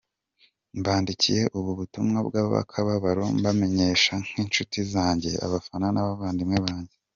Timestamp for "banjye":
6.65-6.95